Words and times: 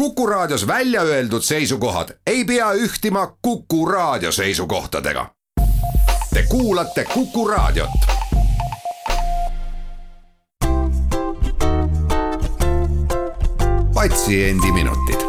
Kuku 0.00 0.26
Raadios 0.26 0.66
välja 0.66 1.02
öeldud 1.02 1.42
seisukohad 1.42 2.08
ei 2.26 2.44
pea 2.44 2.72
ühtima 2.72 3.36
Kuku 3.42 3.86
Raadio 3.86 4.32
seisukohtadega. 4.32 5.26
Te 6.34 6.42
kuulate 6.48 7.04
Kuku 7.04 7.48
Raadiot. 7.48 7.90
patsiendiminutid, 13.94 15.20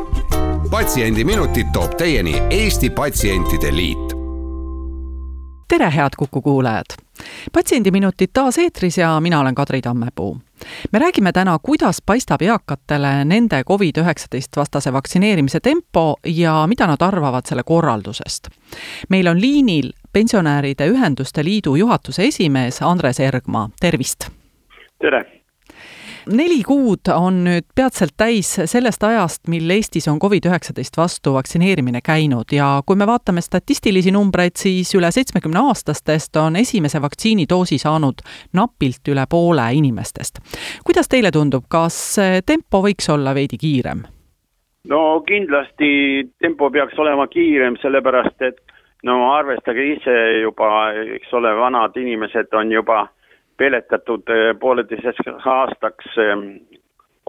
Patsiendiminutid 0.72 1.68
toob 1.74 1.92
teieni 1.98 2.42
Eesti 2.50 2.90
Patsientide 2.90 3.76
Liit. 3.76 4.14
tere, 5.68 5.92
head 5.96 6.10
Kuku 6.18 6.42
kuulajad 6.42 6.86
patsiendiminutid 7.54 8.30
taas 8.34 8.58
eetris 8.58 8.98
ja 8.98 9.20
mina 9.20 9.40
olen 9.40 9.56
Kadri 9.56 9.82
Tammepuu. 9.82 10.38
Me 10.92 11.00
räägime 11.00 11.32
täna, 11.32 11.60
kuidas 11.64 12.02
paistab 12.06 12.42
eakatele 12.42 13.26
nende 13.26 13.64
Covid-19 13.70 14.58
vastase 14.58 14.94
vaktsineerimise 14.94 15.60
tempo 15.60 16.16
ja 16.26 16.68
mida 16.68 16.88
nad 16.88 17.02
arvavad 17.02 17.46
selle 17.46 17.64
korraldusest. 17.64 18.50
meil 19.10 19.28
on 19.28 19.42
liinil 19.42 19.92
Pensionäride 20.14 20.88
Ühenduste 20.88 21.44
Liidu 21.44 21.76
juhatuse 21.76 22.24
esimees 22.24 22.82
Andres 22.82 23.20
Ergma, 23.20 23.70
tervist! 23.80 24.30
tere! 25.00 25.41
Neli 26.30 26.62
kuud 26.68 27.10
on 27.16 27.42
nüüd 27.46 27.66
peatselt 27.76 28.14
täis 28.18 28.54
sellest 28.66 29.04
ajast, 29.04 29.48
mil 29.50 29.70
Eestis 29.70 30.08
on 30.12 30.20
Covid-19 30.22 30.98
vastu 30.98 31.34
vaktsineerimine 31.34 32.02
käinud 32.06 32.54
ja 32.54 32.82
kui 32.86 32.96
me 32.96 33.08
vaatame 33.08 33.42
statistilisi 33.42 34.12
numbreid, 34.12 34.56
siis 34.56 34.94
üle 34.96 35.12
seitsmekümne 35.12 35.64
aastastest 35.72 36.36
on 36.36 36.56
esimese 36.56 37.02
vaktsiinidoosi 37.02 37.78
saanud 37.82 38.22
napilt 38.54 39.08
üle 39.08 39.26
poole 39.30 39.68
inimestest. 39.74 40.40
kuidas 40.86 41.10
teile 41.10 41.32
tundub, 41.32 41.66
kas 41.68 42.18
tempo 42.46 42.84
võiks 42.86 43.10
olla 43.14 43.36
veidi 43.36 43.58
kiirem? 43.58 44.04
no 44.90 45.22
kindlasti 45.28 46.30
tempo 46.42 46.70
peaks 46.70 47.00
olema 47.00 47.28
kiirem, 47.28 47.78
sellepärast 47.82 48.42
et 48.42 48.62
no 49.04 49.32
arvestage 49.34 49.86
ise 49.96 50.18
juba, 50.42 50.92
eks 51.18 51.34
ole, 51.34 51.56
vanad 51.58 51.98
inimesed 51.98 52.54
on 52.54 52.72
juba 52.72 53.08
peletatud 53.62 54.30
eh, 54.34 54.52
pooleteiseks 54.60 55.46
aastaks 55.46 56.18
eh, 56.18 56.36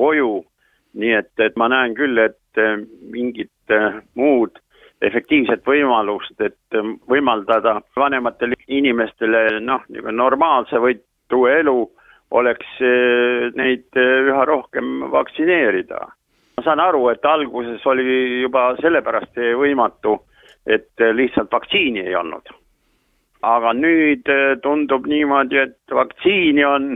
koju. 0.00 0.44
nii 0.92 1.12
et, 1.16 1.30
et 1.40 1.54
ma 1.56 1.70
näen 1.72 1.94
küll, 1.96 2.18
et 2.20 2.60
eh, 2.60 2.76
mingit 3.14 3.72
muud 4.20 4.58
efektiivset 5.02 5.64
võimalust, 5.66 6.36
et 6.44 6.76
võimaldada 7.10 7.78
vanematele 7.96 8.58
inimestele 8.68 9.60
noh, 9.64 9.80
niisugune 9.88 10.14
normaalse 10.18 10.78
võitu 10.84 11.46
elu, 11.48 11.78
oleks 12.38 12.76
neid 13.56 13.98
üha 13.98 14.44
rohkem 14.48 15.08
vaktsineerida. 15.10 16.04
ma 16.56 16.64
saan 16.64 16.80
aru, 16.80 17.08
et 17.08 17.24
alguses 17.24 17.86
oli 17.86 18.42
juba 18.44 18.76
sellepärast 18.80 19.40
võimatu, 19.58 20.20
et 20.66 21.08
lihtsalt 21.16 21.50
vaktsiini 21.52 22.06
ei 22.06 22.14
olnud 22.14 22.52
aga 23.42 23.72
nüüd 23.74 24.28
äh, 24.30 24.56
tundub 24.62 25.06
niimoodi, 25.10 25.58
et 25.58 25.94
vaktsiini 25.94 26.64
on, 26.64 26.88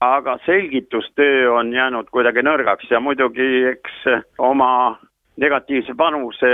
aga 0.00 0.38
selgitustöö 0.46 1.50
on 1.58 1.72
jäänud 1.74 2.10
kuidagi 2.14 2.44
nõrgaks 2.46 2.90
ja 2.90 3.00
muidugi 3.02 3.48
eks 3.72 4.04
oma 4.38 4.98
negatiivse 5.36 5.94
panuse 5.98 6.50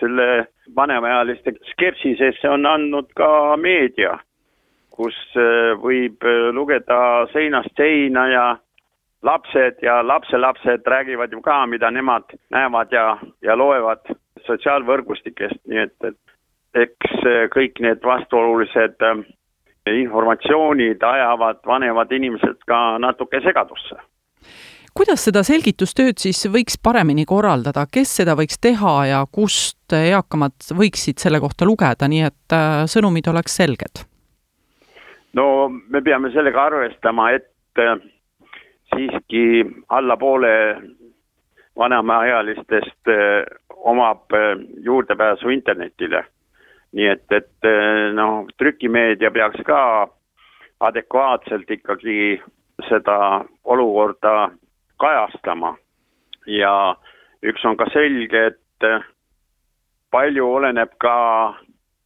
selle 0.00 0.46
vanemaealiste 0.76 1.52
skepsisesse 1.72 2.48
on 2.48 2.66
andnud 2.66 3.12
ka 3.16 3.56
meedia, 3.60 4.16
kus 4.90 5.16
äh, 5.36 5.74
võib 5.80 6.24
äh, 6.24 6.48
lugeda 6.56 7.26
seinast 7.32 7.76
seina 7.76 8.28
ja 8.32 8.46
lapsed 9.26 9.82
ja 9.82 10.00
lapselapsed 10.06 10.86
räägivad 10.86 11.32
ju 11.32 11.40
ka, 11.42 11.66
mida 11.66 11.90
nemad 11.90 12.36
näevad 12.50 12.92
ja, 12.92 13.18
ja 13.42 13.56
loevad 13.56 14.04
sotsiaalvõrgustikest, 14.46 15.60
nii 15.66 15.82
et, 15.82 15.96
et 16.04 16.18
kõik 17.52 17.80
need 17.84 18.02
vastuolulised 18.04 19.02
eh, 19.06 19.22
informatsioonid 20.02 21.02
ajavad 21.02 21.62
vanemad 21.66 22.12
inimesed 22.12 22.62
ka 22.66 22.98
natuke 23.02 23.40
segadusse. 23.44 23.98
Kuidas 24.96 25.26
seda 25.28 25.42
selgitustööd 25.44 26.16
siis 26.18 26.40
võiks 26.48 26.78
paremini 26.80 27.26
korraldada, 27.28 27.84
kes 27.92 28.14
seda 28.22 28.32
võiks 28.38 28.56
teha 28.62 28.94
ja 29.10 29.18
kust 29.28 29.92
eakamad 29.92 30.70
võiksid 30.72 31.20
selle 31.20 31.40
kohta 31.42 31.68
lugeda, 31.68 32.08
nii 32.08 32.22
et 32.30 32.56
eh, 32.56 32.84
sõnumid 32.90 33.28
oleks 33.32 33.58
selged? 33.62 34.06
no 35.36 35.68
me 35.68 36.00
peame 36.00 36.30
sellega 36.32 36.62
arvestama, 36.70 37.26
et 37.36 37.52
siiski 38.94 39.66
alla 39.92 40.16
poole 40.16 40.52
vanemaealistest 41.76 43.10
omab 43.92 44.32
juurdepääsu 44.80 45.52
internetile 45.52 46.22
nii 46.96 47.08
et, 47.12 47.24
et 47.32 47.68
eh, 47.68 48.12
noh, 48.16 48.46
trükimeedia 48.58 49.30
peaks 49.34 49.60
ka 49.68 49.80
adekvaatselt 50.86 51.70
ikkagi 51.70 52.38
seda 52.88 53.44
olukorda 53.64 54.50
kajastama. 55.00 55.76
ja 56.46 56.96
üks 57.42 57.64
on 57.66 57.76
ka 57.76 57.88
selge, 57.92 58.46
et 58.52 58.86
eh, 58.88 59.06
palju 60.10 60.46
oleneb 60.58 60.92
ka 61.02 61.16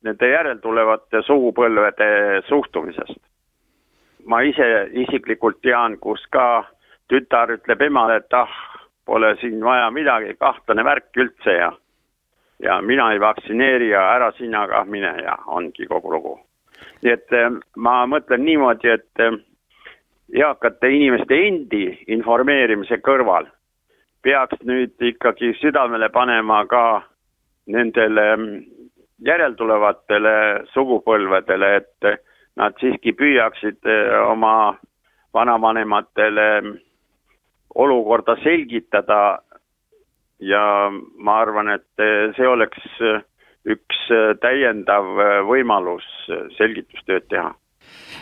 nende 0.03 0.31
järeltulevate 0.31 1.23
sugupõlvede 1.27 2.43
suhtumisest. 2.49 3.21
ma 4.27 4.43
ise 4.43 4.67
isiklikult 5.05 5.61
tean, 5.62 5.97
kus 5.99 6.25
ka 6.31 6.65
tütar 7.09 7.50
ütleb 7.56 7.83
emale, 7.83 8.17
et 8.21 8.34
ah, 8.34 8.50
pole 9.06 9.34
siin 9.41 9.62
vaja 9.65 9.91
midagi, 9.91 10.34
kahtlane 10.39 10.84
värk 10.84 11.17
üldse 11.17 11.55
ja 11.56 11.71
ja 12.62 12.81
mina 12.82 13.12
ei 13.12 13.21
vaktsineeri 13.21 13.88
ja 13.88 14.03
ära 14.15 14.32
sina 14.32 14.66
kah 14.69 14.87
mine 14.87 15.15
ja 15.22 15.37
ongi 15.47 15.87
kogu 15.87 16.12
lugu. 16.12 16.38
nii 17.03 17.12
et 17.12 17.32
eh, 17.32 17.48
ma 17.76 18.06
mõtlen 18.06 18.44
niimoodi, 18.44 18.88
et 18.88 19.22
eh, 19.25 19.37
eakate 20.43 20.91
inimeste 20.93 21.37
endi 21.47 21.84
informeerimise 22.12 23.00
kõrval 23.00 23.49
peaks 24.22 24.60
nüüd 24.69 25.00
ikkagi 25.00 25.54
südamele 25.60 26.09
panema 26.12 26.65
ka 26.69 27.03
nendele 27.66 28.26
mm, 28.37 28.60
järeltulevatele 29.25 30.37
sugupõlvedele, 30.75 31.75
et 31.76 32.20
nad 32.56 32.76
siiski 32.81 33.12
püüaksid 33.16 33.88
eh, 33.88 34.16
oma 34.28 34.76
vanavanematele 35.34 36.49
mm, 36.60 36.78
olukorda 37.75 38.37
selgitada 38.43 39.38
ja 40.41 40.91
ma 41.19 41.41
arvan, 41.43 41.73
et 41.77 42.03
eh, 42.03 42.31
see 42.37 42.49
oleks 42.49 43.01
eh, 43.05 43.25
üks 43.71 44.05
eh, 44.15 44.34
täiendav 44.43 45.09
võimalus 45.49 46.06
selgitustööd 46.59 47.28
teha. 47.31 47.55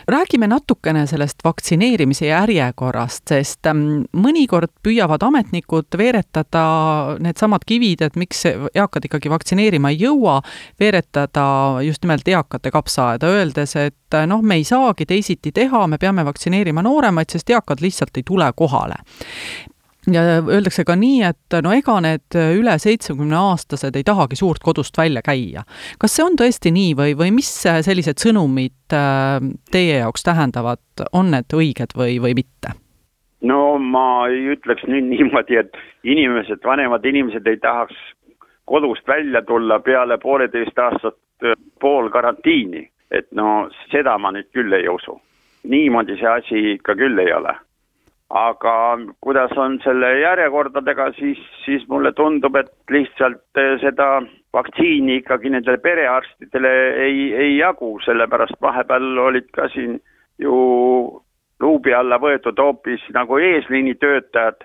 Räägime 0.09 0.47
natukene 0.49 1.03
sellest 1.07 1.43
vaktsineerimise 1.45 2.25
järjekorrast, 2.25 3.27
sest 3.29 3.67
mm, 3.69 4.07
mõnikord 4.17 4.71
püüavad 4.83 5.21
ametnikud 5.27 5.97
veeretada 5.99 6.63
needsamad 7.21 7.65
kivid, 7.69 8.01
et 8.07 8.17
miks 8.17 8.45
eakad 8.49 9.05
ikkagi 9.05 9.29
vaktsineerima 9.29 9.91
ei 9.93 9.99
jõua, 10.07 10.39
veeretada 10.79 11.45
just 11.85 12.05
nimelt 12.05 12.27
eakate 12.27 12.71
kapsaaeda, 12.73 13.29
öeldes, 13.29 13.75
et 13.77 14.21
noh, 14.31 14.41
me 14.41 14.57
ei 14.57 14.65
saagi 14.65 15.05
teisiti 15.05 15.53
teha, 15.53 15.85
me 15.87 16.01
peame 16.01 16.25
vaktsineerima 16.25 16.81
nooremaid, 16.85 17.29
sest 17.29 17.53
eakad 17.53 17.83
lihtsalt 17.85 18.17
ei 18.17 18.25
tule 18.25 18.49
kohale 18.55 19.03
ja 20.13 20.39
öeldakse 20.39 20.83
ka 20.87 20.95
nii, 20.99 21.21
et 21.27 21.57
no 21.63 21.71
ega 21.75 21.99
need 22.03 22.37
üle 22.39 22.75
seitsmekümne 22.81 23.37
aastased 23.37 23.95
ei 23.95 24.05
tahagi 24.07 24.39
suurt 24.39 24.63
kodust 24.63 24.97
välja 24.97 25.21
käia. 25.25 25.63
kas 25.99 26.15
see 26.15 26.25
on 26.25 26.37
tõesti 26.39 26.71
nii 26.75 26.93
või, 26.97 27.15
või 27.19 27.31
mis 27.35 27.49
sellised 27.63 28.21
sõnumid 28.21 28.95
äh, 28.95 29.39
teie 29.71 29.99
jaoks 30.01 30.23
tähendavad, 30.27 30.83
on 31.13 31.31
need 31.35 31.53
õiged 31.53 31.95
või, 31.97 32.19
või 32.23 32.35
mitte? 32.41 32.75
no 33.41 33.77
ma 33.79 34.27
ei 34.27 34.55
ütleks 34.55 34.83
nüüd 34.87 35.09
niimoodi, 35.13 35.59
et 35.61 35.77
inimesed, 36.03 36.63
vanemad 36.65 37.05
inimesed 37.05 37.47
ei 37.47 37.57
tahaks 37.57 37.95
kodust 38.69 39.07
välja 39.07 39.41
tulla 39.41 39.79
peale 39.79 40.17
pooleteist 40.17 40.79
aastat 40.79 41.17
äh, 41.43 41.57
pool 41.81 42.09
karantiini, 42.09 42.89
et 43.11 43.31
no 43.31 43.69
seda 43.91 44.17
ma 44.17 44.33
nüüd 44.35 44.51
küll 44.53 44.73
ei 44.73 44.87
usu. 44.89 45.19
niimoodi 45.63 46.15
see 46.19 46.29
asi 46.29 46.59
ikka 46.75 46.95
küll 46.95 47.19
ei 47.19 47.33
ole 47.33 47.55
aga 48.29 48.73
kuidas 49.21 49.51
on 49.57 49.79
selle 49.83 50.11
järjekordadega, 50.19 51.11
siis, 51.17 51.39
siis 51.65 51.87
mulle 51.89 52.11
tundub, 52.13 52.55
et 52.55 52.69
lihtsalt 52.91 53.57
eh, 53.57 53.77
seda 53.81 54.21
vaktsiini 54.53 55.19
ikkagi 55.21 55.49
nendele 55.49 55.77
perearstidele 55.81 56.73
ei, 57.05 57.23
ei 57.33 57.57
jagu, 57.57 57.95
sellepärast 58.05 58.61
vahepeal 58.61 59.17
olid 59.17 59.49
ka 59.53 59.67
siin 59.73 59.97
ju 60.39 60.57
luubi 61.59 61.93
alla 61.93 62.19
võetud 62.21 62.59
hoopis 62.61 63.01
nagu 63.13 63.37
eesliinitöötajad. 63.37 64.61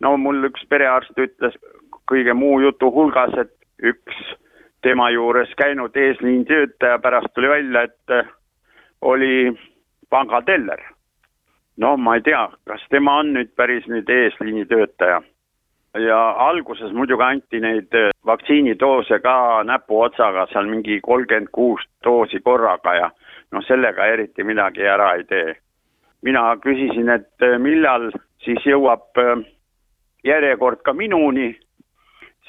no 0.00 0.16
mul 0.16 0.46
üks 0.48 0.62
perearst 0.68 1.18
ütles 1.18 1.58
kõige 2.10 2.34
muu 2.34 2.60
jutu 2.60 2.90
hulgas, 2.94 3.34
et 3.38 3.52
üks 3.82 4.22
tema 4.82 5.10
juures 5.10 5.50
käinud 5.58 5.96
eesliinitöötaja 5.96 6.98
pärast 6.98 7.34
tuli 7.34 7.48
välja, 7.48 7.82
et 7.82 8.16
eh, 8.16 8.32
oli 9.02 9.50
pangateller 10.10 10.99
no 11.80 11.96
ma 11.96 12.14
ei 12.14 12.22
tea, 12.22 12.44
kas 12.68 12.82
tema 12.92 13.18
on 13.22 13.32
nüüd 13.34 13.52
päris 13.56 13.86
nüüd 13.88 14.08
eesliini 14.08 14.66
töötaja. 14.68 15.20
ja 15.98 16.18
alguses 16.38 16.92
muidugi 16.94 17.24
anti 17.26 17.58
neid 17.60 17.94
äh, 17.98 18.12
vaktsiinidoose 18.26 19.18
ka 19.24 19.62
näpuotsaga, 19.66 20.46
seal 20.52 20.68
mingi 20.70 21.00
kolmkümmend 21.02 21.50
kuus 21.52 21.82
doosi 22.04 22.38
korraga 22.40 22.94
ja 22.94 23.08
noh, 23.50 23.64
sellega 23.66 24.06
eriti 24.06 24.44
midagi 24.44 24.86
ära 24.86 25.14
ei 25.16 25.24
tee. 25.24 25.56
mina 26.22 26.56
küsisin, 26.56 27.08
et 27.08 27.42
äh, 27.42 27.58
millal 27.58 28.10
siis 28.44 28.62
jõuab 28.66 29.18
äh, 29.18 29.42
järjekord 30.24 30.84
ka 30.84 30.92
minuni, 30.92 31.56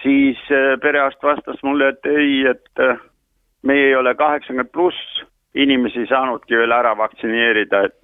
siis 0.03 0.37
perearst 0.81 1.23
vastas 1.23 1.63
mulle, 1.63 1.89
et 1.89 2.05
ei, 2.05 2.45
et 2.45 3.01
meie 3.63 3.87
ei 3.87 3.95
ole 3.95 4.15
kaheksakümmend 4.15 4.71
pluss 4.73 5.21
inimesi 5.55 6.05
saanudki 6.09 6.57
veel 6.57 6.71
ära 6.71 6.93
vaktsineerida, 6.97 7.83
et, 7.87 8.00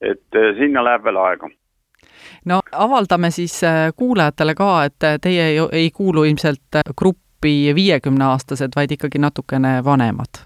et 0.00 0.40
sinna 0.58 0.84
läheb 0.84 1.04
veel 1.04 1.18
aega 1.20 1.50
no 2.44 2.60
avaldame 2.72 3.30
siis 3.30 3.64
äh, 3.64 3.92
kuulajatele 3.96 4.54
ka, 4.54 4.84
et 4.84 5.04
äh, 5.04 5.18
teie 5.22 5.42
ei, 5.42 5.58
ei 5.72 5.90
kuulu 5.90 6.24
ilmselt 6.24 6.80
gruppi 6.98 7.74
viiekümneaastased, 7.74 8.72
vaid 8.76 8.92
ikkagi 8.96 9.18
natukene 9.18 9.80
vanemad 9.84 10.42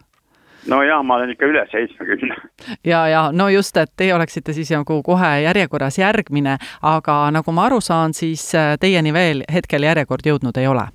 no 0.69 0.83
jaa, 0.83 1.03
ma 1.03 1.17
olen 1.17 1.31
ikka 1.35 1.47
üle 1.47 1.67
seitsmekümne. 1.71 2.37
ja, 2.85 3.07
ja 3.09 3.25
no 3.33 3.49
just, 3.49 3.77
et 3.77 3.93
teie 3.97 4.15
oleksite 4.15 4.53
siis 4.53 4.71
nagu 4.75 5.03
kohe 5.03 5.33
järjekorras 5.45 5.99
järgmine, 5.99 6.59
aga 6.83 7.19
nagu 7.35 7.53
ma 7.53 7.69
aru 7.69 7.81
saan, 7.81 8.15
siis 8.15 8.53
teieni 8.81 9.13
veel 9.13 9.45
hetkel 9.53 9.83
järjekord 9.83 10.27
jõudnud 10.27 10.61
ei 10.61 10.67
ole? 10.67 10.89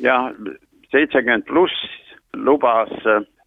jah, 0.00 0.30
seitsekümmend 0.92 1.46
pluss 1.48 1.76
lubas 2.36 2.92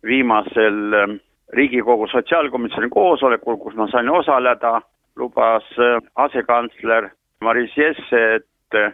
viimasel 0.06 1.20
Riigikogu 1.54 2.08
sotsiaalkomisjoni 2.08 2.90
koosolekul, 2.94 3.58
kus 3.58 3.76
ma 3.76 3.88
sain 3.90 4.10
osaleda, 4.10 4.82
lubas 5.18 5.64
äh, 5.80 6.02
asekantsler 6.16 7.10
Maris 7.42 7.78
Jesse, 7.78 8.36
et 8.36 8.76
äh, 8.78 8.94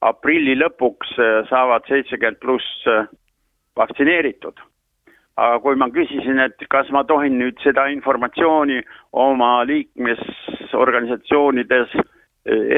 aprilli 0.00 0.54
lõpuks 0.56 1.18
äh, 1.20 1.48
saavad 1.50 1.82
seitsekümmend 1.88 2.38
pluss 2.40 2.84
vaktsineeritud. 3.76 4.60
aga 5.36 5.58
kui 5.64 5.76
ma 5.80 5.90
küsisin, 5.90 6.38
et 6.44 6.56
kas 6.68 6.90
ma 6.92 7.04
tohin 7.08 7.38
nüüd 7.40 7.56
seda 7.64 7.86
informatsiooni 7.88 8.82
oma 9.12 9.64
liikmesorganisatsioonides 9.64 11.88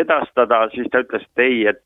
edastada, 0.00 0.68
siis 0.70 0.86
ta 0.92 0.98
ütles, 1.02 1.22
et 1.22 1.38
ei, 1.42 1.66
et 1.66 1.82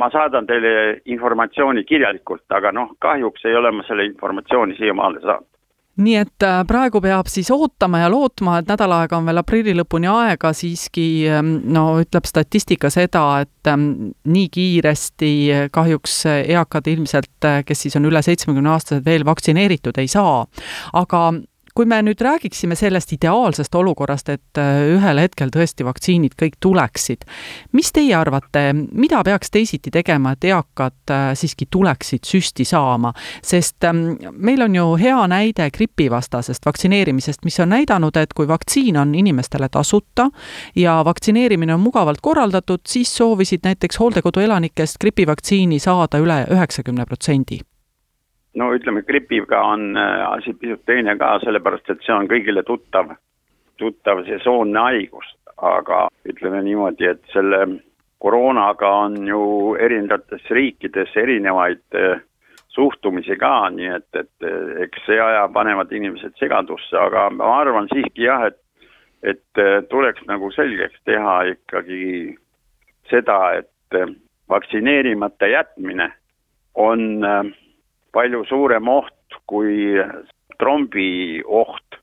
ma 0.00 0.10
saadan 0.10 0.46
teile 0.48 1.00
informatsiooni 1.04 1.84
kirjalikult, 1.84 2.44
aga 2.48 2.72
noh, 2.72 2.88
kahjuks 3.04 3.44
ei 3.44 3.56
ole 3.56 3.70
ma 3.70 3.82
selle 3.84 4.04
informatsiooni 4.08 4.76
siiamaale 4.80 5.20
saanud 5.20 5.51
nii 6.00 6.14
et 6.16 6.44
äh, 6.46 6.62
praegu 6.68 7.02
peab 7.04 7.28
siis 7.28 7.50
ootama 7.52 8.00
ja 8.00 8.08
lootma, 8.12 8.58
et 8.60 8.70
nädal 8.70 8.94
aega 8.96 9.18
on 9.18 9.28
veel 9.28 9.42
aprilli 9.42 9.74
lõpuni 9.76 10.08
aega, 10.08 10.52
siiski 10.56 11.06
ähm, 11.28 11.54
no 11.74 11.98
ütleb 12.00 12.28
statistika 12.28 12.88
seda, 12.92 13.24
et 13.44 13.70
ähm, 13.70 14.12
nii 14.24 14.48
kiiresti 14.52 15.32
kahjuks 15.74 16.22
eakad 16.32 16.88
ilmselt, 16.94 17.34
äh, 17.48 17.60
kes 17.68 17.84
siis 17.86 17.98
on 18.00 18.08
üle 18.08 18.24
seitsmekümne 18.24 18.72
aastased, 18.72 19.04
veel 19.04 19.26
vaktsineeritud 19.28 20.00
ei 20.00 20.08
saa. 20.08 20.46
aga 20.92 21.22
kui 21.74 21.86
me 21.88 22.02
nüüd 22.04 22.20
räägiksime 22.20 22.76
sellest 22.76 23.12
ideaalsest 23.12 23.74
olukorrast, 23.74 24.28
et 24.28 24.60
äh, 24.60 24.82
ühel 24.92 25.20
hetkel 25.22 25.52
tõesti 25.52 25.86
vaktsiinid 25.86 26.36
kõik 26.38 26.58
tuleksid, 26.60 27.24
mis 27.72 27.92
teie 27.92 28.14
arvate, 28.16 28.64
mida 28.74 29.22
peaks 29.24 29.50
teisiti 29.50 29.90
tegema, 29.94 30.34
et 30.36 30.44
eakad 30.50 31.14
äh, 31.14 31.30
siiski 31.38 31.68
tuleksid 31.70 32.28
süsti 32.28 32.66
saama? 32.68 33.12
sest 33.42 33.84
ähm, 33.84 34.18
meil 34.36 34.62
on 34.62 34.76
ju 34.76 34.84
hea 35.00 35.18
näide 35.28 35.70
gripivastasest 35.72 36.66
vaktsineerimisest, 36.66 37.44
mis 37.44 37.58
on 37.60 37.72
näidanud, 37.72 38.16
et 38.16 38.32
kui 38.36 38.48
vaktsiin 38.48 38.96
on 39.00 39.14
inimestele 39.14 39.68
tasuta 39.72 40.28
ja 40.76 41.00
vaktsineerimine 41.04 41.74
on 41.74 41.80
mugavalt 41.80 42.20
korraldatud, 42.22 42.84
siis 42.88 43.16
soovisid 43.16 43.64
näiteks 43.64 43.98
hooldekodu 44.00 44.44
elanikest 44.44 45.00
gripivaktsiini 45.00 45.80
saada 45.80 46.20
üle 46.20 46.42
üheksakümne 46.52 47.06
protsendi 47.08 47.62
no 48.54 48.72
ütleme, 48.74 49.02
gripiga 49.02 49.62
on 49.64 49.96
äh, 49.96 50.24
asi 50.28 50.54
pisut 50.54 50.84
teine 50.86 51.16
ka, 51.18 51.36
sellepärast 51.44 51.90
et 51.92 52.02
see 52.06 52.14
on 52.14 52.28
kõigile 52.30 52.64
tuttav, 52.68 53.14
tuttav 53.80 54.24
sesoonne 54.28 54.84
haigus, 54.88 55.28
aga 55.56 56.06
ütleme 56.28 56.62
niimoodi, 56.66 57.08
et 57.14 57.22
selle 57.32 57.64
koroonaga 58.22 58.90
on 59.06 59.16
ju 59.26 59.42
erinevates 59.80 60.44
riikides 60.50 61.16
erinevaid 61.18 61.98
äh, 61.98 62.20
suhtumisi 62.72 63.36
ka, 63.40 63.70
nii 63.74 63.92
et, 63.98 64.08
et 64.16 64.48
äh, 64.48 64.82
eks 64.86 65.06
see 65.08 65.20
ajab 65.20 65.54
vanemad 65.56 65.92
inimesed 65.92 66.36
segadusse, 66.40 66.96
aga 66.98 67.28
ma 67.34 67.56
arvan 67.60 67.90
siiski 67.92 68.28
jah, 68.28 68.48
et 68.50 68.58
et 69.22 69.58
tuleks 69.86 70.24
nagu 70.26 70.48
selgeks 70.50 70.98
teha 71.06 71.34
ikkagi 71.52 72.32
seda, 73.06 73.36
et 73.60 73.94
vaktsineerimata 74.50 75.46
jätmine 75.46 76.08
on 76.74 77.24
äh, 77.24 77.44
palju 78.12 78.44
suurem 78.48 78.88
oht 78.88 79.40
kui 79.46 79.96
trombi 80.58 81.42
oht. 81.44 81.98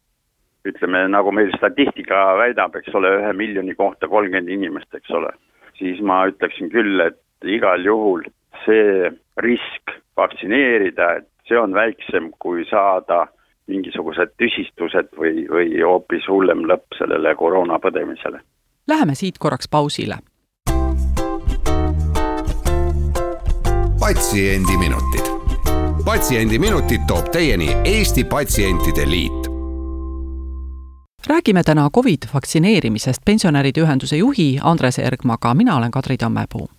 ütleme, 0.67 1.05
nagu 1.07 1.31
meil 1.31 1.53
statistika 1.55 2.35
väidab, 2.37 2.75
eks 2.75 2.93
ole, 2.93 3.13
ühe 3.21 3.29
miljoni 3.33 3.73
kohta 3.79 4.09
kolmkümmend 4.11 4.51
inimest, 4.51 4.91
eks 4.93 5.11
ole. 5.15 5.31
siis 5.79 6.01
ma 6.03 6.25
ütleksin 6.27 6.69
küll, 6.69 6.99
et 6.99 7.47
igal 7.47 7.85
juhul 7.85 8.25
see 8.65 9.09
risk 9.39 9.93
vaktsineerida, 10.19 11.13
et 11.21 11.29
see 11.47 11.57
on 11.57 11.73
väiksem, 11.73 12.31
kui 12.43 12.65
saada 12.69 13.27
mingisugused 13.71 14.35
tüsistused 14.41 15.13
või, 15.15 15.45
või 15.47 15.79
hoopis 15.79 16.27
hullem 16.27 16.65
lõpp 16.67 16.99
sellele 16.99 17.35
koroona 17.39 17.79
põdemisele. 17.79 18.43
Läheme 18.87 19.15
siit 19.15 19.39
korraks 19.39 19.71
pausile. 19.71 20.19
patsiendiminutid 23.99 25.28
patsiendiminutid 26.09 27.01
toob 27.07 27.27
teieni 27.31 27.67
Eesti 27.83 28.23
Patsientide 28.23 29.09
Liit 29.09 29.47
räägime 31.27 31.63
täna 31.63 31.89
Covid 31.95 32.17
vaktsineerimisest 32.33 33.21
pensionäride 33.25 33.81
ühenduse 33.81 34.17
juhi 34.17 34.59
Andres 34.61 34.99
Ergmaga, 34.99 35.53
mina 35.53 35.75
olen 35.77 35.91
Kadri 35.91 36.17
Tammepuu. 36.17 36.69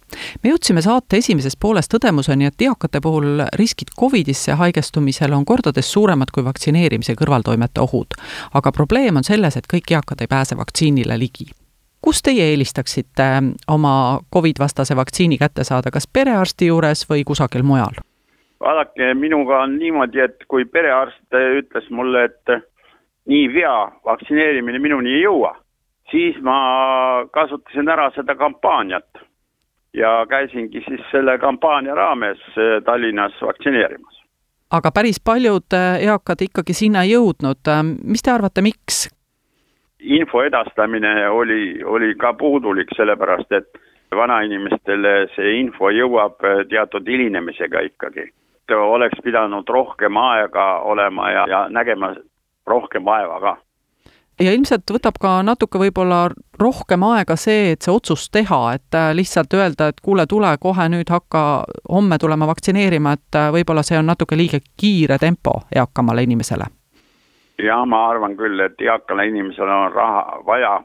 me 0.43 0.51
jõudsime 0.51 0.83
saate 0.83 1.17
esimeses 1.17 1.57
pooles 1.57 1.87
tõdemuseni, 1.95 2.47
et 2.47 2.63
eakate 2.63 3.01
puhul 3.01 3.45
riskid 3.55 3.95
Covidisse 4.01 4.53
haigestumisel 4.53 5.33
on 5.33 5.45
kordades 5.45 5.93
suuremad 5.93 6.35
kui 6.35 6.45
vaktsineerimise 6.45 7.15
kõrvaltoimete 7.15 7.81
ohud. 7.81 8.19
aga 8.55 8.73
probleem 8.73 9.17
on 9.17 9.25
selles, 9.25 9.57
et 9.57 9.73
kõik 9.75 9.95
eakad 9.95 10.21
ei 10.21 10.27
pääse 10.27 10.57
vaktsiinile 10.57 11.19
ligi 11.19 11.47
kus 12.03 12.23
teie 12.23 12.51
eelistaksite 12.51 13.33
oma 13.69 14.21
Covid-vastase 14.35 14.97
vaktsiini 14.97 15.39
kätte 15.39 15.65
saada, 15.65 15.91
kas 15.91 16.07
perearsti 16.07 16.67
juures 16.67 17.07
või 17.11 17.25
kusagil 17.25 17.63
mujal? 17.63 18.10
Vaadake, 18.61 19.15
minuga 19.15 19.63
on 19.65 19.79
niimoodi, 19.79 20.21
et 20.21 20.45
kui 20.49 20.65
perearst 20.65 21.39
ütles 21.59 21.89
mulle, 21.91 22.25
et 22.29 22.71
niipea 23.31 23.75
vaktsineerimine 24.05 24.79
minuni 24.79 25.15
ei 25.17 25.25
jõua, 25.25 25.55
siis 26.11 26.39
ma 26.45 26.57
kasutasin 27.33 27.89
ära 27.89 28.11
seda 28.15 28.35
kampaaniat 28.35 29.25
ja 29.97 30.25
käisingi 30.31 30.83
siis 30.87 31.03
selle 31.11 31.39
kampaania 31.39 31.95
raames 31.95 32.41
Tallinnas 32.85 33.37
vaktsineerimas. 33.43 34.21
aga 34.71 34.91
päris 34.95 35.21
paljud 35.21 35.75
eakad 36.01 36.43
ikkagi 36.47 36.75
sinna 36.75 37.03
ei 37.03 37.15
jõudnud, 37.17 37.71
mis 38.05 38.23
te 38.23 38.31
arvate, 38.31 38.63
miks? 38.63 39.09
info 40.01 40.43
edastamine 40.43 41.29
oli, 41.29 41.85
oli 41.85 42.15
ka 42.15 42.33
puudulik, 42.33 42.89
sellepärast 42.97 43.53
et 43.53 43.81
vanainimestele 44.17 45.29
see 45.35 45.59
info 45.61 45.91
jõuab 45.91 46.41
teatud 46.71 47.09
hilinemisega 47.09 47.83
ikkagi 47.91 48.31
et 48.71 48.79
oleks 48.79 49.23
pidanud 49.25 49.69
rohkem 49.69 50.17
aega 50.17 50.67
olema 50.87 51.31
ja, 51.31 51.47
ja 51.49 51.67
nägema 51.69 52.15
rohkem 52.67 53.05
vaeva 53.05 53.41
ka 53.41 53.57
ja 54.41 54.53
ilmselt 54.55 54.89
võtab 54.93 55.19
ka 55.21 55.35
natuke 55.45 55.79
võib-olla 55.81 56.21
rohkem 56.61 57.03
aega 57.11 57.37
see, 57.37 57.73
et 57.75 57.85
see 57.85 57.93
otsus 57.93 58.29
teha, 58.33 58.61
et 58.79 58.97
äh, 58.97 59.11
lihtsalt 59.17 59.53
öelda, 59.57 59.91
et 59.91 60.01
kuule, 60.01 60.27
tule 60.27 60.53
kohe 60.61 60.89
nüüd 60.93 61.11
hakka 61.13 61.43
homme 61.91 62.19
tulema 62.19 62.49
vaktsineerima, 62.51 63.13
et 63.19 63.39
äh, 63.39 63.51
võib-olla 63.53 63.85
see 63.87 63.99
on 64.01 64.09
natuke 64.09 64.39
liiga 64.39 64.63
kiire 64.81 65.19
tempo 65.21 65.61
eakamale 65.75 66.25
inimesele. 66.29 66.71
jah, 67.61 67.85
ma 67.87 68.07
arvan 68.09 68.37
küll, 68.37 68.61
et 68.65 68.81
eakale 68.81 69.27
inimesele 69.29 69.73
on 69.73 69.93
raha 69.93 70.41
vaja 70.47 70.79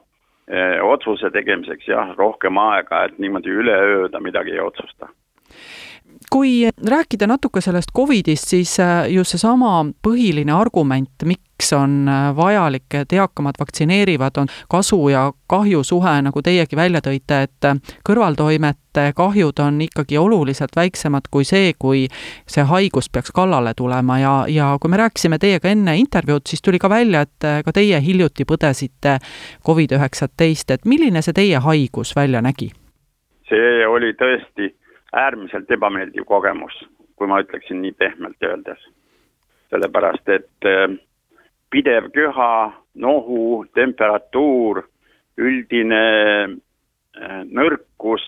eh, 0.47 0.81
otsuse 0.83 1.31
tegemiseks 1.31 1.87
jah, 1.87 2.11
rohkem 2.17 2.57
aega, 2.57 3.05
et 3.05 3.19
niimoodi 3.19 3.49
üleöö 3.49 4.09
ta 4.09 4.19
midagi 4.19 4.51
ei 4.51 4.59
otsusta 4.59 5.07
kui 6.31 6.69
rääkida 6.89 7.27
natuke 7.27 7.61
sellest 7.61 7.89
Covidist, 7.97 8.47
siis 8.47 8.79
äh, 8.79 9.09
just 9.11 9.35
seesama 9.35 9.85
põhiline 10.07 10.53
argument, 10.53 11.25
miks 11.25 11.73
on 11.73 12.07
äh, 12.09 12.29
vajalik, 12.35 12.87
et 12.93 13.13
eakamad 13.13 13.59
vaktsineerivad, 13.59 14.37
on 14.37 14.47
kasu 14.69 14.99
ja 15.09 15.31
kahju 15.47 15.83
suhe, 15.83 16.13
nagu 16.25 16.41
teiegi 16.41 16.75
välja 16.75 17.01
tõite, 17.05 17.41
et 17.47 17.69
äh, 17.69 17.81
kõrvaltoimete 18.07 19.09
kahjud 19.15 19.59
on 19.59 19.81
ikkagi 19.81 20.17
oluliselt 20.17 20.75
väiksemad 20.75 21.27
kui 21.31 21.43
see, 21.45 21.73
kui 21.79 22.05
see 22.47 22.63
haigus 22.63 23.09
peaks 23.09 23.33
kallale 23.35 23.73
tulema 23.77 24.19
ja, 24.19 24.35
ja 24.47 24.71
kui 24.81 24.91
me 24.91 25.01
rääkisime 25.03 25.39
teiega 25.39 25.69
enne 25.71 25.97
intervjuud, 25.99 26.47
siis 26.47 26.61
tuli 26.61 26.79
ka 26.79 26.89
välja, 26.89 27.25
et 27.25 27.51
ka 27.65 27.75
teie 27.75 27.99
hiljuti 28.01 28.47
põdesite 28.47 29.19
Covid-19, 29.67 30.73
et 30.73 30.85
milline 30.85 31.21
see 31.21 31.35
teie 31.35 31.59
haigus 31.59 32.15
välja 32.15 32.41
nägi? 32.41 32.71
see 33.45 33.85
oli 33.85 34.09
tõesti 34.17 34.71
äärmiselt 35.15 35.71
ebameeldiv 35.71 36.25
kogemus, 36.27 36.75
kui 37.15 37.27
ma 37.27 37.39
ütleksin 37.43 37.81
nii 37.81 37.95
pehmelt 37.97 38.43
öeldes. 38.43 38.79
sellepärast, 39.69 40.29
et 40.29 40.65
äh, 40.69 40.91
pidev 41.73 42.11
köha, 42.13 42.73
nohu, 42.95 43.65
temperatuur, 43.73 44.83
üldine 45.37 46.03
äh, 46.45 47.41
nõrkus, 47.49 48.23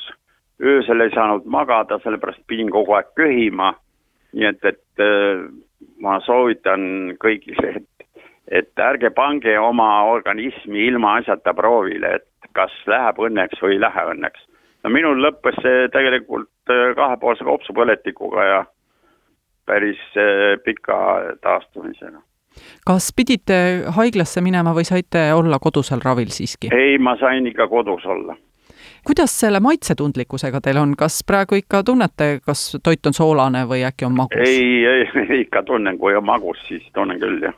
öösel 0.60 1.06
ei 1.06 1.14
saanud 1.14 1.46
magada, 1.46 2.00
sellepärast 2.04 2.42
pidin 2.48 2.72
kogu 2.74 2.98
aeg 2.98 3.14
köhima. 3.16 3.76
nii 4.34 4.46
et, 4.50 4.66
et 4.66 5.04
äh, 5.04 5.46
ma 6.04 6.20
soovitan 6.26 7.14
kõigile, 7.22 7.78
et, 7.80 8.08
et 8.60 8.82
ärge 8.82 9.10
pange 9.16 9.54
oma 9.60 10.04
organismi 10.12 10.88
ilmaasjata 10.88 11.54
proovile, 11.54 12.18
et 12.20 12.52
kas 12.58 12.74
läheb 12.90 13.22
õnneks 13.30 13.62
või 13.62 13.78
ei 13.78 13.82
lähe 13.82 14.06
õnneks. 14.14 14.44
No 14.88 14.94
minul 14.94 15.20
lõppes 15.20 15.60
see 15.64 15.92
tegelikult 15.92 16.72
äh, 16.72 16.96
kahepoolse 16.96 17.44
kopsupõletikuga 17.48 18.48
ja 18.48 18.64
päris 19.68 20.00
pika 20.64 20.98
taastumisega 21.44 22.24
kas 22.88 23.12
pidite 23.14 23.58
haiglasse 23.98 24.42
minema 24.42 24.72
või 24.74 24.88
saite 24.88 25.28
olla 25.36 25.60
kodusel 25.60 26.00
ravil 26.06 26.32
siiski? 26.32 26.72
ei, 26.72 26.96
ma 26.98 27.18
sain 27.20 27.52
ikka 27.52 27.68
kodus 27.68 28.06
olla 28.08 28.38
kuidas 29.08 29.40
selle 29.40 29.60
maitsetundlikkusega 29.60 30.62
teil 30.62 30.78
on, 30.82 30.94
kas 31.00 31.22
praegu 31.28 31.56
ikka 31.56 31.84
tunnete, 31.88 32.40
kas 32.46 32.78
toit 32.84 33.06
on 33.08 33.16
soolane 33.16 33.64
või 33.70 33.84
äkki 33.88 34.08
on 34.08 34.16
magus? 34.18 34.42
ei, 34.44 34.86
ei 34.86 35.40
ikka 35.44 35.64
tunnen, 35.68 35.98
kui 35.98 36.16
on 36.16 36.26
magus, 36.26 36.60
siis 36.68 36.84
tunnen 36.96 37.20
küll, 37.22 37.40
jah. 37.44 37.56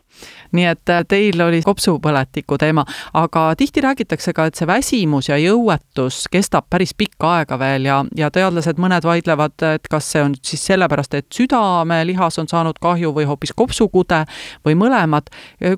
Nii 0.52 0.66
et 0.72 0.94
äh, 0.94 1.04
teil 1.08 1.42
oli 1.42 1.62
kopsupõletiku 1.66 2.58
teema, 2.62 2.86
aga 3.14 3.50
tihti 3.60 3.84
räägitakse 3.86 4.34
ka, 4.34 4.50
et 4.50 4.60
see 4.60 4.68
väsimus 4.70 5.30
ja 5.30 5.38
jõuetus 5.42 6.26
kestab 6.32 6.70
päris 6.70 6.94
pikka 6.98 7.34
aega 7.40 7.60
veel 7.60 7.88
ja, 7.90 8.02
ja 8.18 8.32
teadlased 8.34 8.82
mõned 8.82 9.06
vaidlevad, 9.06 9.58
et 9.76 9.90
kas 9.92 10.12
see 10.14 10.24
on 10.24 10.36
siis 10.42 10.66
sellepärast, 10.72 11.20
et 11.20 11.28
südamelihas 11.34 12.40
on 12.42 12.50
saanud 12.52 12.80
kahju 12.82 13.14
või 13.16 13.28
hoopis 13.30 13.54
kopsukude 13.56 14.24
või 14.66 14.76
mõlemad. 14.80 15.30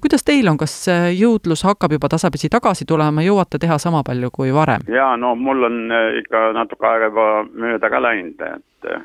kuidas 0.02 0.24
teil 0.24 0.48
on, 0.50 0.58
kas 0.58 0.88
jõudlus 1.16 1.64
hakkab 1.66 1.92
juba 1.92 2.10
tasapisi 2.10 2.50
tagasi 2.50 2.86
tulema, 2.86 3.24
jõuate 3.26 3.60
teha 3.62 3.78
sama 3.82 4.04
palju 4.08 4.32
kui 4.34 4.54
varem? 4.54 4.86
jaa, 4.92 5.16
no 5.18 5.36
mul 5.36 5.64
on 5.68 5.82
äh, 5.92 6.20
ikka 6.22 6.52
natuke 6.58 6.88
aega 6.88 7.10
juba 7.12 7.28
mööda 7.66 7.90
ka 7.90 8.02
läinud, 8.02 8.42
et 8.42 8.92
äh, 8.92 9.04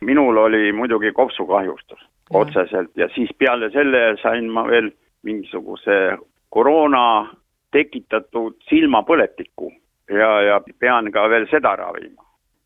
minul 0.00 0.36
oli 0.46 0.72
muidugi 0.72 1.12
kopsukahjustus 1.16 2.09
otseselt. 2.30 2.90
Ja 2.96 3.08
siis 3.14 3.30
peale 3.38 3.70
selle 3.70 4.16
sain 4.22 4.50
ma 4.50 4.66
veel 4.68 4.90
mingisuguse 5.22 6.16
koroona 6.48 7.04
tekitatud 7.72 8.56
silmapõletiku. 8.68 9.70
Ja, 10.10 10.30
ja 10.42 10.60
pean 10.78 11.12
ka 11.12 11.28
veel 11.30 11.46
seda 11.50 11.76
ravima. 11.76 12.24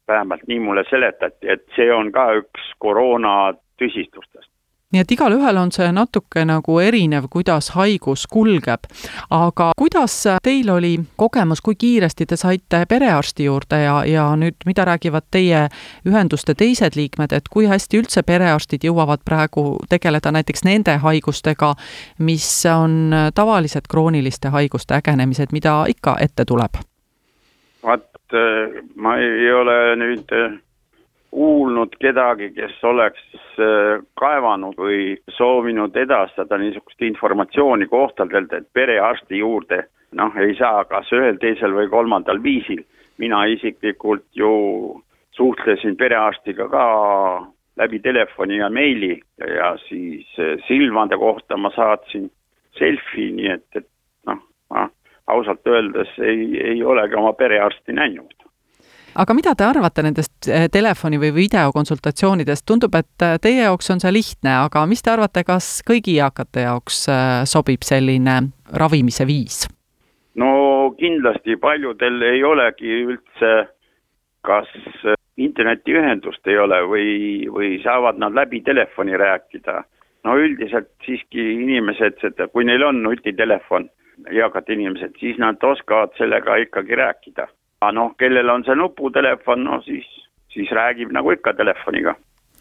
vähemalt 0.09 0.43
nii 0.47 0.59
mulle 0.61 0.83
seletati, 0.85 1.49
et 1.49 1.63
see 1.77 1.89
on 1.93 2.11
ka 2.13 2.27
üks 2.37 2.65
koroona 2.79 3.55
tüsistustest 3.81 4.54
nii 4.95 5.03
et 5.03 5.13
igalühel 5.17 5.59
on 5.59 5.73
see 5.75 5.89
natuke 5.93 6.45
nagu 6.47 6.79
erinev, 6.79 7.27
kuidas 7.31 7.73
haigus 7.75 8.27
kulgeb. 8.31 8.87
aga 9.31 9.73
kuidas 9.79 10.15
teil 10.43 10.71
oli 10.71 10.95
kogemus, 11.17 11.61
kui 11.61 11.75
kiiresti 11.75 12.27
te 12.27 12.39
saite 12.39 12.85
perearsti 12.89 13.49
juurde 13.49 13.81
ja, 13.83 13.97
ja 14.07 14.29
nüüd, 14.39 14.57
mida 14.67 14.87
räägivad 14.87 15.27
teie 15.35 15.67
ühenduste 16.07 16.55
teised 16.55 16.97
liikmed, 16.97 17.33
et 17.33 17.51
kui 17.51 17.67
hästi 17.67 18.03
üldse 18.03 18.23
perearstid 18.23 18.87
jõuavad 18.87 19.25
praegu 19.25 19.79
tegeleda 19.91 20.33
näiteks 20.33 20.65
nende 20.65 20.97
haigustega, 21.03 21.75
mis 22.19 22.49
on 22.71 23.15
tavalised 23.35 23.91
krooniliste 23.91 24.55
haiguste 24.55 24.95
ägenemised, 25.01 25.53
mida 25.53 25.83
ikka 25.91 26.19
ette 26.21 26.45
tuleb? 26.45 26.79
vaat 27.85 28.33
ma 28.97 29.19
ei 29.21 29.51
ole 29.53 29.75
nüüd 30.01 30.31
kuulnud 31.35 31.97
kedagi, 32.01 32.53
kes 32.55 32.77
oleks 32.87 33.23
äh, 33.59 34.03
kaevanud 34.21 34.77
või 34.79 35.17
soovinud 35.35 35.97
edastada 35.99 36.59
niisugust 36.63 37.03
informatsiooni 37.03 37.89
kohtadelt, 37.91 38.53
et 38.53 38.69
perearsti 38.73 39.41
juurde 39.43 39.83
noh, 40.15 40.37
ei 40.39 40.55
saa 40.59 40.85
kas 40.87 41.11
ühel, 41.15 41.39
teisel 41.43 41.75
või 41.75 41.91
kolmandal 41.91 42.43
viisil. 42.43 42.85
mina 43.19 43.45
isiklikult 43.47 44.25
ju 44.35 44.51
suhtlesin 45.37 45.97
perearstiga 45.97 46.67
ka 46.69 46.87
läbi 47.79 48.01
telefoni 48.03 48.57
ja 48.59 48.69
meili 48.71 49.21
ja 49.39 49.77
siis 49.89 50.27
äh, 50.39 50.59
silmade 50.69 51.19
kohta 51.19 51.57
ma 51.57 51.71
saatsin 51.75 52.31
selfie, 52.79 53.31
nii 53.35 53.51
et, 53.55 53.67
et 53.75 53.87
noh, 54.27 54.41
ma 54.71 54.89
ausalt 55.27 55.67
öeldes 55.67 56.11
ei, 56.19 56.59
ei 56.61 56.83
olegi 56.83 57.15
oma 57.15 57.33
perearsti 57.33 57.93
näinud 57.93 58.44
aga 59.15 59.35
mida 59.37 59.55
te 59.55 59.65
arvate 59.67 60.03
nendest 60.05 60.49
eh, 60.49 60.67
telefoni- 60.73 61.21
või 61.23 61.33
videokonsultatsioonidest, 61.37 62.67
tundub, 62.67 62.95
et 62.99 63.23
eh, 63.23 63.37
teie 63.43 63.63
jaoks 63.63 63.91
on 63.95 64.03
see 64.03 64.13
lihtne, 64.15 64.57
aga 64.67 64.85
mis 64.91 65.03
te 65.03 65.13
arvate, 65.15 65.45
kas 65.47 65.79
kõigi 65.87 66.19
eakate 66.19 66.67
jaoks 66.67 67.05
eh, 67.09 67.45
sobib 67.49 67.87
selline 67.87 68.41
ravimise 68.75 69.27
viis? 69.29 69.65
no 70.35 70.91
kindlasti 70.99 71.55
paljudel 71.63 72.23
ei 72.27 72.43
olegi 72.43 72.91
üldse 73.05 73.53
kas 74.45 74.69
internetiühendust 75.41 76.47
ei 76.51 76.59
ole 76.59 76.81
või, 76.91 77.11
või 77.51 77.77
saavad 77.85 78.19
nad 78.19 78.35
läbi 78.35 78.61
telefoni 78.67 79.15
rääkida. 79.17 79.85
no 80.25 80.37
üldiselt 80.39 80.91
siiski 81.07 81.53
inimesed, 81.63 82.19
kui 82.53 82.65
neil 82.65 82.83
on 82.83 83.03
nutitelefon, 83.03 83.89
eakad 84.31 84.69
inimesed, 84.75 85.15
siis 85.21 85.39
nad 85.39 85.63
oskavad 85.63 86.11
sellega 86.19 86.57
ikkagi 86.67 86.99
rääkida 86.99 87.47
noh, 87.93 88.15
kellel 88.19 88.49
on 88.51 88.65
see 88.65 88.77
nuputelefon, 88.79 89.65
no 89.65 89.81
siis, 89.83 90.07
siis 90.53 90.71
räägib 90.71 91.13
nagu 91.13 91.31
ikka 91.31 91.55
telefoniga. 91.55 92.15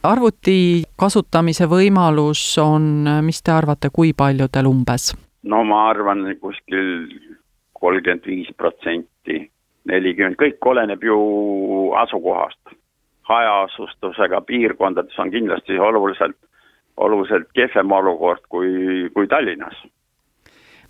arvuti 0.04 0.84
kasutamise 1.00 1.66
võimalus 1.72 2.58
on, 2.60 3.08
mis 3.22 3.42
te 3.42 3.52
arvate, 3.52 3.90
kui 3.94 4.14
paljudel 4.14 4.68
umbes? 4.68 5.14
no 5.44 5.64
ma 5.64 5.90
arvan 5.90 6.26
kuskil 6.40 7.08
kolmkümmend 7.74 8.28
viis 8.28 8.52
protsenti, 8.58 9.50
nelikümmend, 9.90 10.40
kõik 10.40 10.72
oleneb 10.72 11.04
ju 11.04 11.20
asukohast. 12.00 12.60
hajaasustusega 13.24 14.42
piirkondades 14.42 15.20
on 15.20 15.30
kindlasti 15.32 15.80
oluliselt, 15.80 16.36
oluliselt 16.98 17.48
kehvem 17.56 17.92
olukord 17.92 18.42
kui, 18.50 19.10
kui 19.14 19.28
Tallinnas 19.28 19.78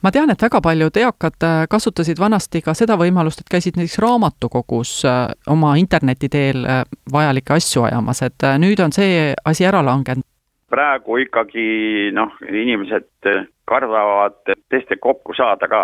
ma 0.04 0.12
tean, 0.12 0.30
et 0.30 0.42
väga 0.42 0.62
paljud 0.62 0.98
eakad 1.00 1.46
äh, 1.48 1.64
kasutasid 1.70 2.20
vanasti 2.20 2.62
ka 2.62 2.76
seda 2.78 2.98
võimalust, 3.00 3.44
et 3.44 3.52
käisid 3.52 3.80
näiteks 3.80 4.00
raamatukogus 4.04 4.92
äh, 5.08 5.24
oma 5.48 5.76
interneti 5.80 6.30
teel 6.30 6.66
äh, 6.68 6.84
vajalikke 7.14 7.56
asju 7.58 7.88
ajamas, 7.88 8.24
et 8.28 8.48
nüüd 8.60 8.84
on 8.84 8.92
see 8.96 9.34
asi 9.46 9.66
ära 9.66 9.84
langenud. 9.86 10.28
praegu 10.74 11.20
ikkagi 11.22 12.12
noh, 12.18 12.32
inimesed 12.50 13.28
kardavad 13.70 14.56
teiste 14.74 14.98
kokku 14.98 15.36
saada 15.38 15.68
ka 15.70 15.84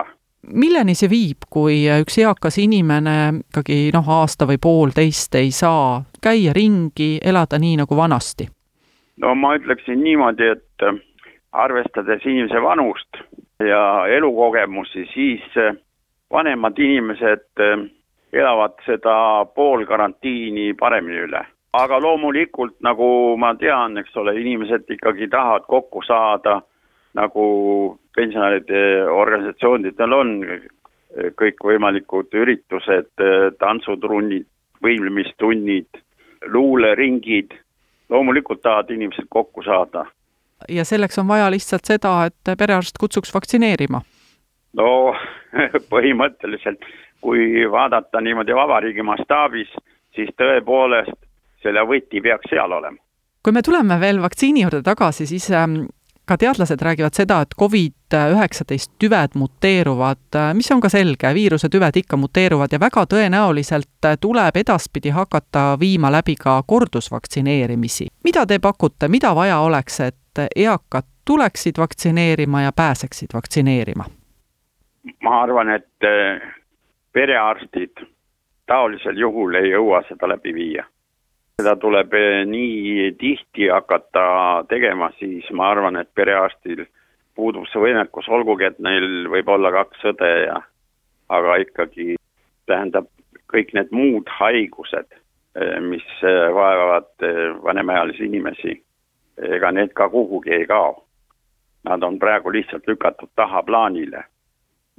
milleni 0.49 0.95
see 0.97 1.09
viib, 1.11 1.45
kui 1.49 1.83
üks 2.01 2.17
eakas 2.17 2.57
inimene 2.57 3.43
ikkagi 3.51 3.91
noh, 3.93 4.07
aasta 4.09 4.47
või 4.49 4.57
poolteist 4.57 5.35
ei 5.35 5.51
saa 5.51 6.01
käia 6.21 6.55
ringi, 6.55 7.19
elada 7.21 7.59
nii 7.59 7.77
nagu 7.83 7.95
vanasti? 7.95 8.49
no 9.21 9.35
ma 9.35 9.53
ütleksin 9.59 10.01
niimoodi, 10.03 10.55
et 10.55 10.89
arvestades 11.51 12.25
inimese 12.25 12.61
vanust 12.61 13.21
ja 13.59 14.07
elukogemusi, 14.07 15.05
siis 15.13 15.57
äh, 15.57 15.75
vanemad 16.31 16.77
inimesed 16.77 17.47
äh, 17.59 17.85
elavad 18.33 18.77
seda 18.85 19.45
poolkarantiini 19.55 20.73
paremini 20.73 21.25
üle. 21.27 21.45
aga 21.73 21.99
loomulikult, 22.01 22.79
nagu 22.81 23.37
ma 23.37 23.53
tean, 23.55 23.97
eks 24.01 24.15
ole, 24.17 24.33
inimesed 24.41 24.89
ikkagi 24.89 25.27
tahavad 25.29 25.67
kokku 25.69 26.01
saada, 26.01 26.61
nagu 27.13 27.43
pensionäride 28.15 29.05
organisatsioonidel 29.05 30.13
on 30.13 30.31
kõikvõimalikud 31.37 32.33
üritused, 32.41 33.11
tantsutrunnid, 33.61 34.47
võimlemistunnid, 34.81 36.01
luuleringid, 36.49 37.53
loomulikult 38.09 38.61
tahavad 38.65 38.89
inimesed 38.97 39.29
kokku 39.29 39.61
saada 39.61 40.07
ja 40.69 40.85
selleks 40.85 41.19
on 41.19 41.27
vaja 41.27 41.51
lihtsalt 41.51 41.85
seda, 41.85 42.13
et 42.25 42.57
perearst 42.57 42.97
kutsuks 42.99 43.33
vaktsineerima? 43.33 44.01
no 44.77 44.89
põhimõtteliselt, 45.93 46.83
kui 47.21 47.65
vaadata 47.71 48.21
niimoodi 48.21 48.55
vabariigi 48.55 49.03
mastaabis, 49.03 49.71
siis 50.15 50.29
tõepoolest 50.37 51.15
selle 51.63 51.83
võti 51.87 52.21
peaks 52.21 52.51
seal 52.51 52.71
olema. 52.71 52.97
kui 53.43 53.53
me 53.55 53.61
tuleme 53.61 53.99
veel 53.99 54.21
vaktsiini 54.21 54.61
juurde 54.65 54.81
tagasi, 54.83 55.25
siis 55.27 55.49
ähm, 55.51 55.81
ka 56.29 56.37
teadlased 56.37 56.81
räägivad 56.85 57.17
seda, 57.17 57.41
et 57.41 57.55
Covid-19 57.61 58.91
tüved 59.01 59.35
muteeruvad, 59.35 60.37
mis 60.53 60.69
on 60.71 60.81
ka 60.81 60.91
selge, 60.93 61.33
viiruse 61.33 61.69
tüved 61.73 61.97
ikka 62.03 62.19
muteeruvad 62.21 62.73
ja 62.75 62.79
väga 62.79 63.05
tõenäoliselt 63.13 64.09
tuleb 64.21 64.59
edaspidi 64.61 65.09
hakata 65.15 65.73
viima 65.81 66.11
läbi 66.13 66.35
ka 66.37 66.61
kordusvaktsineerimisi. 66.67 68.07
mida 68.23 68.45
te 68.45 68.59
pakute, 68.59 69.07
mida 69.07 69.33
vaja 69.35 69.59
oleks, 69.59 69.99
et 69.99 70.45
eakad 70.55 71.09
tuleksid 71.25 71.77
vaktsineerima 71.77 72.61
ja 72.61 72.71
pääseksid 72.71 73.33
vaktsineerima? 73.33 74.05
ma 75.23 75.41
arvan, 75.41 75.69
et 75.69 76.05
äh, 76.05 76.41
perearstid 77.13 78.05
taolisel 78.67 79.17
juhul 79.17 79.55
ei 79.55 79.71
jõua 79.71 80.03
seda 80.07 80.29
läbi 80.29 80.53
viia. 80.53 80.85
Seda 81.59 81.75
tuleb 81.75 82.13
eh, 82.15 82.45
nii 82.47 83.11
tihti 83.19 83.67
hakata 83.67 84.63
tegema, 84.71 85.11
siis 85.19 85.47
ma 85.51 85.71
arvan, 85.73 85.99
et 85.99 86.09
perearstil 86.15 86.85
puudub 87.35 87.67
see 87.67 87.81
võimekus, 87.83 88.29
olgugi 88.31 88.69
et 88.69 88.79
neil 88.83 89.27
võib 89.31 89.51
olla 89.51 89.71
kaks 89.75 90.05
õde 90.13 90.29
ja 90.45 90.59
aga 91.35 91.57
ikkagi 91.65 92.15
tähendab 92.69 93.09
kõik 93.51 93.73
need 93.75 93.91
muud 93.91 94.31
haigused, 94.39 95.11
eh, 95.59 95.77
mis 95.83 96.07
eh, 96.23 96.47
vaevavad 96.55 97.27
vanemaealisi 97.65 98.29
inimesi, 98.29 98.79
ega 99.59 99.71
need 99.75 99.91
ka 99.95 100.09
kuhugi 100.11 100.55
ei 100.61 100.67
kao. 100.69 101.01
Nad 101.87 102.03
on 102.03 102.19
praegu 102.19 102.51
lihtsalt 102.51 102.87
lükatud 102.87 103.31
tahaplaanile 103.39 104.23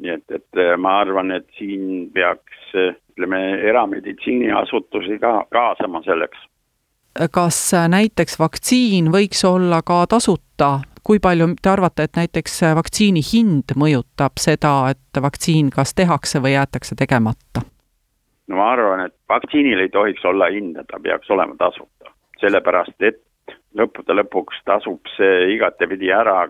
nii 0.00 0.14
et, 0.16 0.24
et 0.34 0.60
äh, 0.60 0.76
ma 0.78 1.00
arvan, 1.04 1.30
et 1.34 1.46
siin 1.58 2.10
peaks 2.14 2.74
äh, 2.74 2.94
ütleme, 3.12 3.40
erameditsiiniasutusi 3.70 5.18
ka 5.20 5.44
kaasama 5.52 6.02
selleks. 6.06 6.38
kas 7.32 7.58
äh, 7.74 7.88
näiteks 7.88 8.38
vaktsiin 8.40 9.10
võiks 9.12 9.44
olla 9.44 9.82
ka 9.86 10.04
tasuta, 10.08 10.80
kui 11.04 11.18
palju 11.18 11.52
te 11.62 11.72
arvate, 11.72 12.08
et 12.08 12.16
näiteks 12.16 12.62
vaktsiini 12.78 13.22
hind 13.32 13.76
mõjutab 13.76 14.40
seda, 14.40 14.74
et 14.94 15.22
vaktsiin 15.22 15.70
kas 15.74 15.94
tehakse 15.94 16.42
või 16.42 16.56
jäetakse 16.56 16.96
tegemata? 16.96 17.66
no 18.48 18.56
ma 18.56 18.72
arvan, 18.72 19.06
et 19.06 19.16
vaktsiinil 19.28 19.84
ei 19.84 19.92
tohiks 19.92 20.24
olla 20.24 20.50
hinda, 20.50 20.84
ta 20.84 20.98
peaks 21.02 21.30
olema 21.30 21.54
tasuta, 21.58 22.14
sellepärast 22.40 23.02
et 23.06 23.22
lõppude 23.78 24.16
lõpuks 24.16 24.64
tasub 24.66 25.06
see 25.16 25.52
igatepidi 25.54 26.10
ära, 26.10 26.48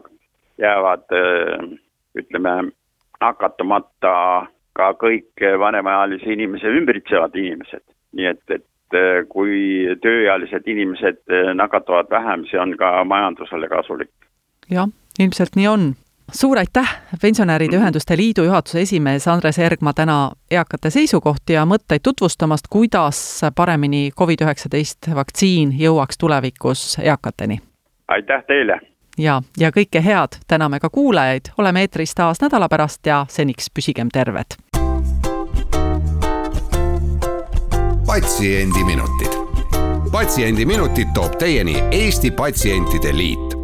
jäävad 0.60 1.12
ütleme, 2.16 2.70
nakatumata 3.20 4.46
ka 4.72 4.90
kõik 5.00 5.44
vanemaealisi 5.58 6.32
inimesi 6.32 6.66
ümbritsevad 6.66 7.34
inimesed. 7.36 7.84
nii 8.16 8.26
et, 8.26 8.42
et 8.50 8.96
äh, 8.96 9.22
kui 9.28 9.86
tööealised 10.02 10.66
inimesed 10.66 11.20
äh, 11.30 11.54
nakatuvad 11.54 12.10
vähem, 12.10 12.46
see 12.50 12.58
on 12.60 12.76
ka 12.76 13.04
majandusele 13.04 13.68
kasulik. 13.68 14.10
jah, 14.70 14.88
ilmselt 15.18 15.56
nii 15.56 15.68
on 15.68 15.92
suur 16.32 16.58
aitäh, 16.58 16.96
Pensionäride 17.22 17.76
mhm. 17.76 17.82
Ühenduste 17.82 18.16
Liidu 18.16 18.44
juhatuse 18.44 18.80
esimees 18.80 19.28
Andres 19.28 19.58
Ergma 19.58 19.92
täna 19.92 20.30
eakate 20.50 20.90
seisukohti 20.90 21.52
ja 21.52 21.64
mõtteid 21.66 22.02
tutvustamast, 22.02 22.70
kuidas 22.70 23.40
paremini 23.56 24.10
Covid-19 24.20 25.14
vaktsiin 25.14 25.74
jõuaks 25.78 26.18
tulevikus 26.18 26.98
eakateni. 27.02 27.60
aitäh 28.08 28.44
teile! 28.46 28.80
Ja, 29.18 29.42
ja 29.58 29.70
kõike 29.70 30.02
head 30.04 30.40
täname 30.46 30.80
ka 30.80 30.90
kuulajaid, 30.90 31.52
oleme 31.58 31.80
eetris 31.80 32.14
taas 32.14 32.40
nädala 32.40 32.68
pärast 32.68 33.06
ja 33.06 33.26
seniks 33.28 33.70
püsigem 33.74 34.08
terved. 34.12 34.56
patsiendiminutid. 38.06 39.34
patsiendiminutid 40.12 41.14
toob 41.14 41.38
teieni 41.38 41.76
Eesti 41.90 42.30
Patsientide 42.30 43.16
Liit 43.16 43.59